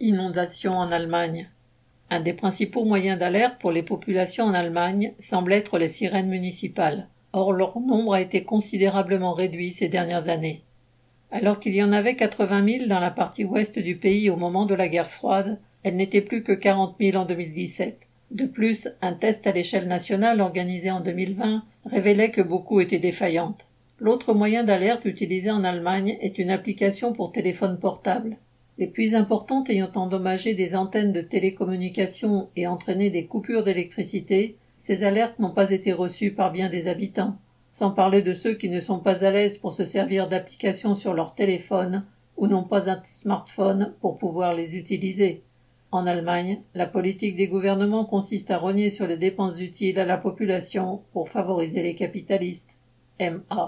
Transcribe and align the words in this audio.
Inondations 0.00 0.78
en 0.78 0.92
Allemagne. 0.92 1.50
Un 2.08 2.20
des 2.20 2.32
principaux 2.32 2.84
moyens 2.84 3.18
d'alerte 3.18 3.56
pour 3.58 3.72
les 3.72 3.82
populations 3.82 4.44
en 4.44 4.54
Allemagne 4.54 5.12
semble 5.18 5.52
être 5.52 5.76
les 5.76 5.88
sirènes 5.88 6.28
municipales. 6.28 7.08
Or, 7.32 7.52
leur 7.52 7.80
nombre 7.80 8.14
a 8.14 8.20
été 8.20 8.44
considérablement 8.44 9.32
réduit 9.32 9.72
ces 9.72 9.88
dernières 9.88 10.28
années. 10.28 10.62
Alors 11.32 11.58
qu'il 11.58 11.74
y 11.74 11.82
en 11.82 11.90
avait 11.90 12.14
80 12.14 12.68
000 12.68 12.86
dans 12.86 13.00
la 13.00 13.10
partie 13.10 13.44
ouest 13.44 13.80
du 13.80 13.96
pays 13.96 14.30
au 14.30 14.36
moment 14.36 14.66
de 14.66 14.74
la 14.76 14.86
guerre 14.86 15.10
froide, 15.10 15.58
elles 15.82 15.96
n'étaient 15.96 16.20
plus 16.20 16.44
que 16.44 16.52
40 16.52 16.94
000 17.00 17.16
en 17.16 17.24
2017. 17.24 18.06
De 18.30 18.46
plus, 18.46 18.88
un 19.02 19.14
test 19.14 19.48
à 19.48 19.52
l'échelle 19.52 19.88
nationale 19.88 20.40
organisé 20.40 20.92
en 20.92 21.00
2020 21.00 21.64
révélait 21.86 22.30
que 22.30 22.42
beaucoup 22.42 22.80
étaient 22.80 23.00
défaillantes. 23.00 23.66
L'autre 23.98 24.32
moyen 24.32 24.62
d'alerte 24.62 25.06
utilisé 25.06 25.50
en 25.50 25.64
Allemagne 25.64 26.18
est 26.20 26.38
une 26.38 26.50
application 26.50 27.12
pour 27.12 27.32
téléphone 27.32 27.80
portable. 27.80 28.36
Les 28.78 28.86
pluies 28.86 29.16
importantes 29.16 29.68
ayant 29.70 29.90
endommagé 29.96 30.54
des 30.54 30.76
antennes 30.76 31.12
de 31.12 31.20
télécommunications 31.20 32.48
et 32.54 32.68
entraîné 32.68 33.10
des 33.10 33.26
coupures 33.26 33.64
d'électricité, 33.64 34.56
ces 34.76 35.02
alertes 35.02 35.40
n'ont 35.40 35.50
pas 35.50 35.72
été 35.72 35.92
reçues 35.92 36.32
par 36.32 36.52
bien 36.52 36.68
des 36.68 36.86
habitants, 36.86 37.36
sans 37.72 37.90
parler 37.90 38.22
de 38.22 38.32
ceux 38.34 38.54
qui 38.54 38.68
ne 38.68 38.78
sont 38.78 39.00
pas 39.00 39.24
à 39.24 39.32
l'aise 39.32 39.58
pour 39.58 39.72
se 39.72 39.84
servir 39.84 40.28
d'applications 40.28 40.94
sur 40.94 41.12
leur 41.12 41.34
téléphone 41.34 42.04
ou 42.36 42.46
n'ont 42.46 42.62
pas 42.62 42.88
un 42.88 43.02
smartphone 43.02 43.94
pour 44.00 44.16
pouvoir 44.16 44.54
les 44.54 44.76
utiliser. 44.76 45.42
En 45.90 46.06
Allemagne, 46.06 46.60
la 46.74 46.86
politique 46.86 47.34
des 47.34 47.48
gouvernements 47.48 48.04
consiste 48.04 48.52
à 48.52 48.58
rogner 48.58 48.90
sur 48.90 49.08
les 49.08 49.16
dépenses 49.16 49.58
utiles 49.58 49.98
à 49.98 50.04
la 50.04 50.18
population 50.18 51.02
pour 51.12 51.28
favoriser 51.28 51.82
les 51.82 51.96
capitalistes. 51.96 52.78
MA 53.18 53.56